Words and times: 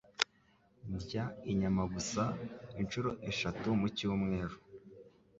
Ndya 0.93 1.23
inyama 1.51 1.83
gusa 1.93 2.23
inshuro 2.81 3.09
eshatu 3.31 3.67
mu 3.79 3.87
cyumweru. 3.97 4.55